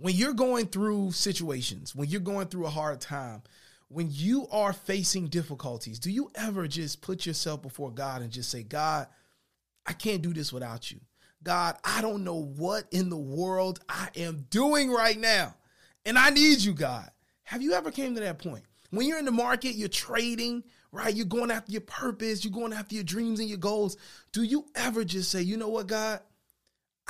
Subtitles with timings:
[0.00, 3.42] when you're going through situations, when you're going through a hard time,
[3.88, 8.50] when you are facing difficulties, do you ever just put yourself before God and just
[8.50, 9.08] say, God,
[9.86, 11.00] I can't do this without you.
[11.42, 15.54] God, I don't know what in the world I am doing right now.
[16.06, 17.10] And I need you, God.
[17.42, 18.64] Have you ever came to that point?
[18.90, 20.62] When you're in the market, you're trading,
[20.92, 21.14] right?
[21.14, 23.96] You're going after your purpose, you're going after your dreams and your goals.
[24.32, 26.20] Do you ever just say, you know what, God?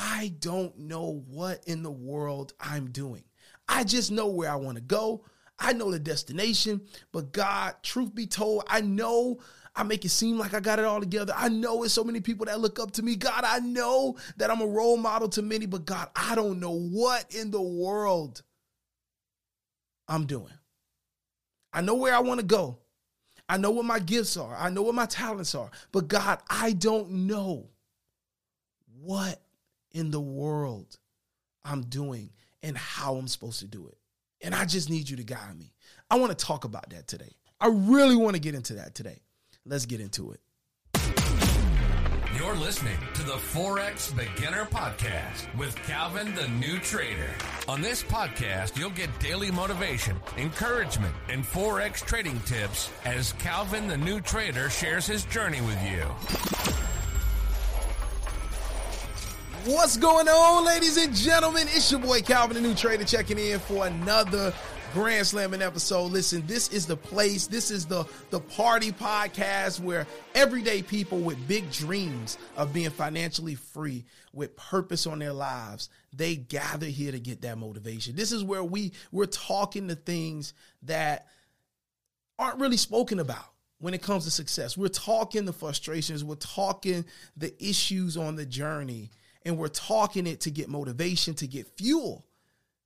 [0.00, 3.24] I don't know what in the world I'm doing.
[3.68, 5.24] I just know where I want to go.
[5.58, 6.82] I know the destination,
[7.12, 9.40] but God, truth be told, I know
[9.74, 11.34] I make it seem like I got it all together.
[11.36, 13.16] I know it's so many people that look up to me.
[13.16, 16.78] God, I know that I'm a role model to many, but God, I don't know
[16.78, 18.42] what in the world
[20.06, 20.52] I'm doing.
[21.72, 22.78] I know where I want to go.
[23.48, 24.54] I know what my gifts are.
[24.56, 25.70] I know what my talents are.
[25.90, 27.66] But God, I don't know
[29.00, 29.40] what
[29.92, 30.98] in the world
[31.64, 32.30] I'm doing
[32.62, 33.98] and how I'm supposed to do it.
[34.42, 35.72] And I just need you to guide me.
[36.10, 37.36] I want to talk about that today.
[37.60, 39.20] I really want to get into that today.
[39.64, 40.40] Let's get into it.
[42.36, 47.30] You're listening to the Forex Beginner Podcast with Calvin the New Trader.
[47.66, 53.96] On this podcast, you'll get daily motivation, encouragement, and Forex trading tips as Calvin the
[53.96, 56.67] New Trader shares his journey with you.
[59.64, 61.66] What's going on, ladies and gentlemen?
[61.70, 64.54] It's your boy Calvin the New Trader checking in for another
[64.94, 66.12] Grand Slamming episode.
[66.12, 71.48] Listen, this is the place, this is the, the party podcast where everyday people with
[71.48, 77.18] big dreams of being financially free, with purpose on their lives, they gather here to
[77.18, 78.14] get that motivation.
[78.14, 81.26] This is where we we're talking the things that
[82.38, 83.44] aren't really spoken about
[83.80, 84.76] when it comes to success.
[84.76, 87.04] We're talking the frustrations, we're talking
[87.36, 89.10] the issues on the journey,
[89.44, 92.24] and we're talking it to get motivation, to get fuel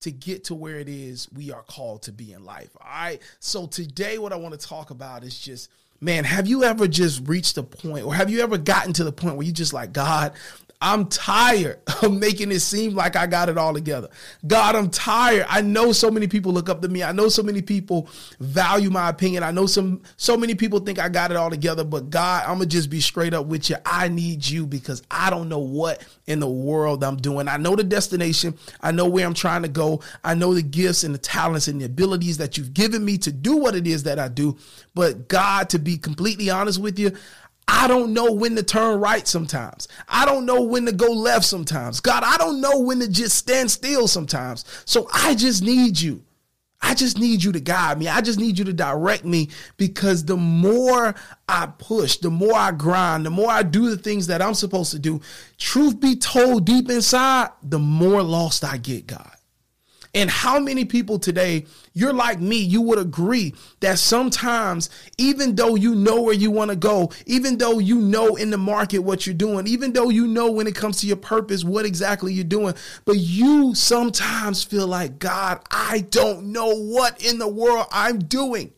[0.00, 2.70] to get to where it is we are called to be in life.
[2.80, 3.20] All right.
[3.40, 7.26] So today, what I want to talk about is just, man, have you ever just
[7.28, 9.92] reached a point or have you ever gotten to the point where you just like,
[9.92, 10.32] God,
[10.80, 14.08] I'm tired of making it seem like I got it all together.
[14.46, 15.46] God, I'm tired.
[15.48, 17.02] I know so many people look up to me.
[17.02, 18.08] I know so many people
[18.38, 19.42] value my opinion.
[19.42, 22.58] I know some so many people think I got it all together, but God, I'm
[22.58, 23.76] going to just be straight up with you.
[23.84, 27.48] I need you because I don't know what in the world I'm doing.
[27.48, 28.56] I know the destination.
[28.80, 30.00] I know where I'm trying to go.
[30.22, 33.32] I know the gifts and the talents and the abilities that you've given me to
[33.32, 34.56] do what it is that I do.
[34.94, 37.12] But God, to be completely honest with you,
[37.66, 39.88] I don't know when to turn right sometimes.
[40.06, 42.00] I don't know when to go left sometimes.
[42.00, 44.66] God, I don't know when to just stand still sometimes.
[44.84, 46.22] So I just need you.
[46.82, 48.06] I just need you to guide me.
[48.06, 49.48] I just need you to direct me
[49.78, 51.14] because the more
[51.48, 54.90] I push, the more I grind, the more I do the things that I'm supposed
[54.92, 55.22] to do,
[55.56, 59.37] truth be told, deep inside, the more lost I get, God.
[60.18, 65.76] And how many people today, you're like me, you would agree that sometimes, even though
[65.76, 69.28] you know where you want to go, even though you know in the market what
[69.28, 72.42] you're doing, even though you know when it comes to your purpose what exactly you're
[72.42, 72.74] doing,
[73.04, 78.72] but you sometimes feel like, God, I don't know what in the world I'm doing.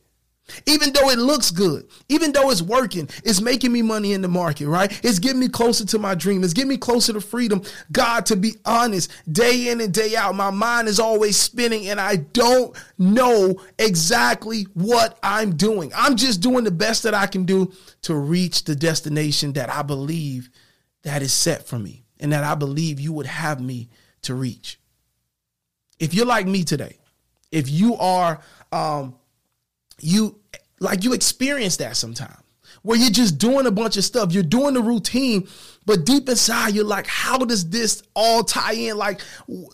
[0.66, 4.28] Even though it looks good, even though it's working, it's making me money in the
[4.28, 4.90] market, right?
[5.04, 6.44] It's getting me closer to my dream.
[6.44, 7.62] It's getting me closer to freedom.
[7.92, 12.00] God, to be honest, day in and day out, my mind is always spinning and
[12.00, 15.92] I don't know exactly what I'm doing.
[15.94, 17.72] I'm just doing the best that I can do
[18.02, 20.50] to reach the destination that I believe
[21.02, 23.88] that is set for me and that I believe you would have me
[24.22, 24.78] to reach.
[25.98, 26.98] If you're like me today,
[27.50, 28.40] if you are
[28.72, 29.16] um,
[30.02, 30.38] you
[30.80, 32.36] like you experience that sometimes
[32.82, 35.46] where you're just doing a bunch of stuff you're doing the routine
[35.86, 38.96] but deep inside you're like how does this all tie in?
[38.96, 39.20] Like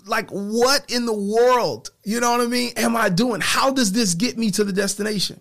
[0.06, 1.91] like what in the world?
[2.04, 2.72] You know what i mean?
[2.76, 5.41] Am i doing how does this get me to the destination?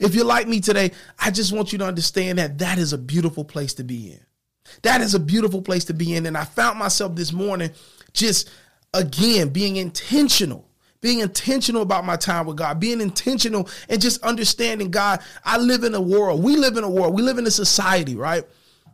[0.00, 2.98] If you're like me today i just want you to understand that that is a
[2.98, 4.20] beautiful place to be in.
[4.82, 7.70] That is a beautiful place to be in and i found myself this morning
[8.12, 8.50] just
[8.92, 10.66] again being intentional
[11.06, 15.20] being intentional about my time with God, being intentional and just understanding God.
[15.44, 18.16] I live in a world, we live in a world, we live in a society,
[18.16, 18.42] right?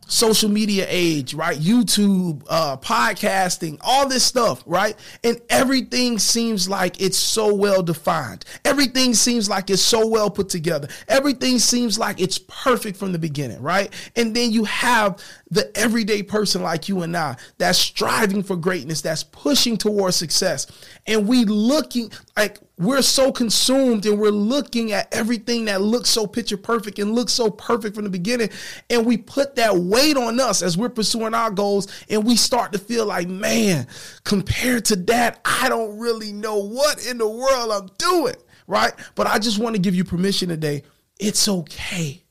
[0.07, 1.57] Social media age, right?
[1.57, 4.95] YouTube, uh, podcasting, all this stuff, right?
[5.23, 8.45] And everything seems like it's so well defined.
[8.65, 10.87] Everything seems like it's so well put together.
[11.07, 13.93] Everything seems like it's perfect from the beginning, right?
[14.15, 19.01] And then you have the everyday person like you and I that's striving for greatness,
[19.01, 20.67] that's pushing towards success.
[21.05, 26.25] And we looking like we're so consumed and we're looking at everything that looks so
[26.25, 28.49] picture perfect and looks so perfect from the beginning.
[28.89, 31.87] And we put that weight on us as we're pursuing our goals.
[32.09, 33.87] And we start to feel like, man,
[34.23, 38.35] compared to that, I don't really know what in the world I'm doing.
[38.65, 38.93] Right.
[39.15, 40.83] But I just want to give you permission today.
[41.19, 42.22] It's okay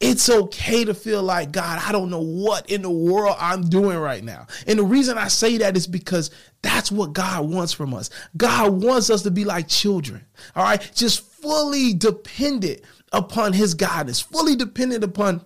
[0.00, 3.98] it's okay to feel like, God, I don't know what in the world I'm doing
[3.98, 4.46] right now.
[4.66, 6.30] And the reason I say that is because
[6.62, 8.10] that's what God wants from us.
[8.36, 10.24] God wants us to be like children,
[10.54, 10.90] all right?
[10.94, 12.80] Just fully dependent
[13.12, 15.44] upon his guidance, fully dependent upon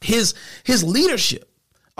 [0.00, 0.34] his
[0.64, 1.49] his leadership.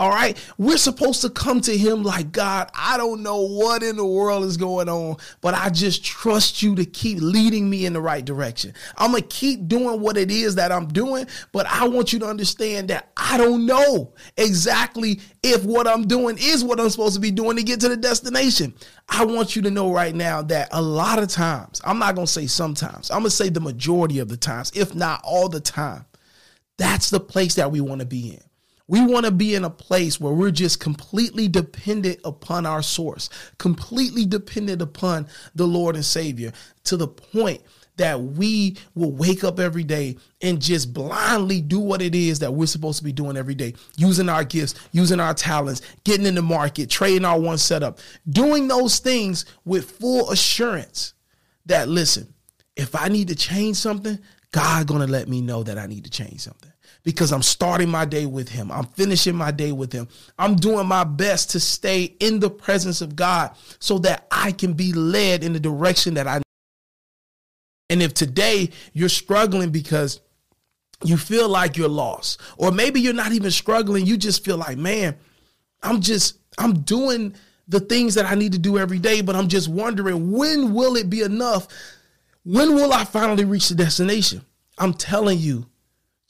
[0.01, 0.35] All right.
[0.57, 4.45] We're supposed to come to him like, God, I don't know what in the world
[4.45, 8.25] is going on, but I just trust you to keep leading me in the right
[8.25, 8.73] direction.
[8.97, 12.17] I'm going to keep doing what it is that I'm doing, but I want you
[12.17, 17.13] to understand that I don't know exactly if what I'm doing is what I'm supposed
[17.13, 18.73] to be doing to get to the destination.
[19.07, 22.25] I want you to know right now that a lot of times, I'm not going
[22.25, 25.47] to say sometimes, I'm going to say the majority of the times, if not all
[25.47, 26.07] the time,
[26.79, 28.41] that's the place that we want to be in.
[28.91, 33.29] We want to be in a place where we're just completely dependent upon our source,
[33.57, 36.51] completely dependent upon the Lord and Savior
[36.83, 37.61] to the point
[37.95, 42.53] that we will wake up every day and just blindly do what it is that
[42.53, 46.35] we're supposed to be doing every day, using our gifts, using our talents, getting in
[46.35, 47.99] the market, trading our one setup,
[48.29, 51.13] doing those things with full assurance
[51.65, 52.33] that listen,
[52.75, 54.19] if I need to change something,
[54.51, 56.70] God going to let me know that I need to change something
[57.03, 58.71] because I'm starting my day with Him.
[58.71, 60.07] I'm finishing my day with Him.
[60.37, 64.73] I'm doing my best to stay in the presence of God so that I can
[64.73, 66.41] be led in the direction that I.
[67.89, 70.21] And if today you're struggling because
[71.03, 74.77] you feel like you're lost, or maybe you're not even struggling, you just feel like,
[74.77, 75.17] man,
[75.81, 77.35] I'm just, I'm doing
[77.67, 80.95] the things that I need to do every day, but I'm just wondering when will
[80.95, 81.67] it be enough?
[82.43, 84.45] When will I finally reach the destination?
[84.77, 85.67] I'm telling you,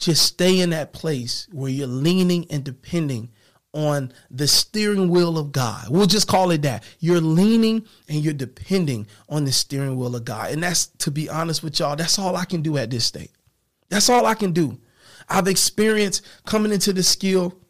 [0.02, 3.30] just stay in that place where you're leaning and depending
[3.74, 5.86] on the steering wheel of God.
[5.90, 6.84] We'll just call it that.
[7.00, 10.52] You're leaning and you're depending on the steering wheel of God.
[10.52, 13.32] And that's, to be honest with y'all, that's all I can do at this state.
[13.90, 14.80] That's all I can do.
[15.30, 17.61] I've experienced coming into the skill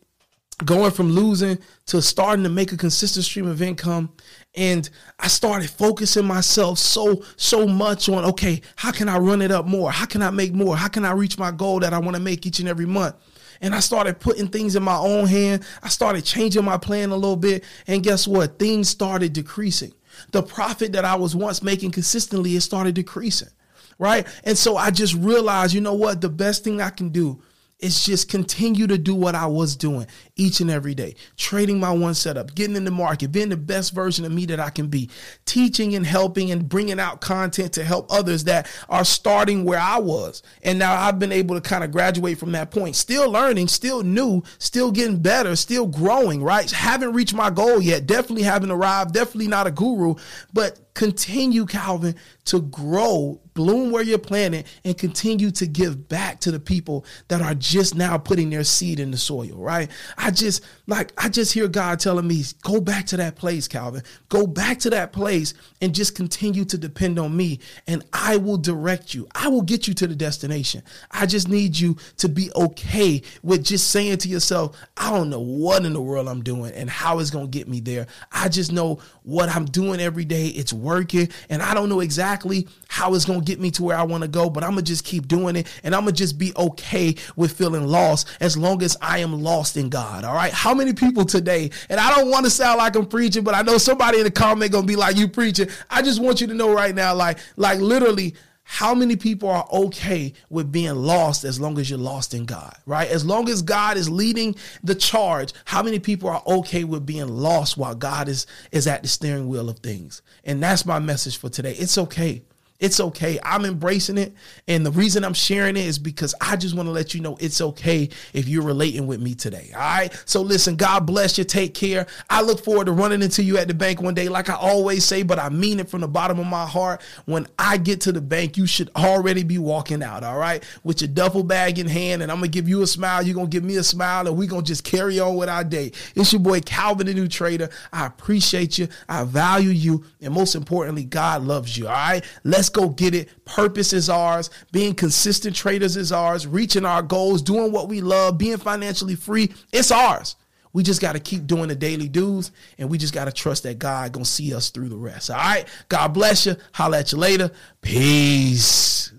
[0.65, 1.57] going from losing
[1.87, 4.11] to starting to make a consistent stream of income.
[4.55, 4.89] And
[5.19, 9.65] i started focusing myself so so much on okay how can i run it up
[9.65, 9.91] more?
[9.91, 10.75] How can i make more?
[10.75, 13.15] How can i reach my goal that i want to make each and every month?
[13.61, 15.63] And i started putting things in my own hand.
[15.81, 17.63] I started changing my plan a little bit.
[17.87, 18.59] And guess what?
[18.59, 19.93] Things started decreasing.
[20.31, 23.49] The profit that i was once making consistently it started decreasing
[23.97, 24.25] right?
[24.45, 26.21] And so i just realized you know what?
[26.21, 27.41] The best thing i can do
[27.81, 30.05] is just continue to do what I was doing
[30.35, 33.93] each and every day, trading my one setup, getting in the market, being the best
[33.93, 35.09] version of me that I can be,
[35.45, 39.97] teaching and helping and bringing out content to help others that are starting where I
[39.97, 40.43] was.
[40.63, 44.03] And now I've been able to kind of graduate from that point, still learning, still
[44.03, 46.69] new, still getting better, still growing, right?
[46.69, 50.15] Haven't reached my goal yet, definitely haven't arrived, definitely not a guru,
[50.53, 52.15] but continue, Calvin,
[52.45, 57.41] to grow, bloom where you're planted, and continue to give back to the people that
[57.41, 59.89] are just now putting their seed in the soil, right?
[60.17, 64.03] I just like I just hear God telling me, go back to that place, Calvin.
[64.29, 68.57] Go back to that place and just continue to depend on me, and I will
[68.57, 69.27] direct you.
[69.33, 70.83] I will get you to the destination.
[71.11, 75.41] I just need you to be okay with just saying to yourself, I don't know
[75.41, 78.07] what in the world I'm doing and how it's gonna get me there.
[78.31, 80.47] I just know what I'm doing every day.
[80.47, 84.03] It's working, and I don't know exactly how it's gonna get me to where I
[84.03, 86.53] want to go, but I'm gonna just keep doing it, and I'm gonna just be
[86.55, 90.23] okay with feeling lost as long as I am lost in God.
[90.23, 90.51] All right.
[90.51, 93.61] How many people today, and I don't want to sound like I'm preaching, but I
[93.61, 95.69] know somebody in the comment gonna be like, you preaching.
[95.89, 98.35] I just want you to know right now, like, like literally
[98.73, 102.73] how many people are okay with being lost as long as you're lost in God,
[102.85, 103.09] right?
[103.09, 107.27] As long as God is leading the charge, how many people are okay with being
[107.27, 110.21] lost while God is is at the steering wheel of things?
[110.45, 111.73] And that's my message for today.
[111.73, 112.43] It's okay.
[112.81, 113.39] It's okay.
[113.45, 114.33] I'm embracing it.
[114.67, 117.37] And the reason I'm sharing it is because I just want to let you know
[117.39, 119.69] it's okay if you're relating with me today.
[119.75, 120.23] All right.
[120.25, 121.43] So listen, God bless you.
[121.43, 122.07] Take care.
[122.27, 125.05] I look forward to running into you at the bank one day, like I always
[125.05, 127.01] say, but I mean it from the bottom of my heart.
[127.25, 130.23] When I get to the bank, you should already be walking out.
[130.23, 130.63] All right.
[130.83, 132.23] With your duffel bag in hand.
[132.23, 133.21] And I'm going to give you a smile.
[133.21, 134.27] You're going to give me a smile.
[134.27, 135.91] And we're going to just carry on with our day.
[136.15, 137.69] It's your boy, Calvin, the new trader.
[137.93, 138.87] I appreciate you.
[139.07, 140.03] I value you.
[140.19, 141.87] And most importantly, God loves you.
[141.87, 142.25] All right.
[142.43, 143.29] Let's go get it.
[143.45, 144.49] Purpose is ours.
[144.71, 146.47] Being consistent traders is ours.
[146.47, 150.35] Reaching our goals, doing what we love, being financially free, it's ours.
[150.73, 153.63] We just got to keep doing the daily dues and we just got to trust
[153.63, 155.29] that God to see us through the rest.
[155.29, 155.67] All right.
[155.89, 156.55] God bless you.
[156.73, 157.51] Holla at you later.
[157.81, 159.11] Peace.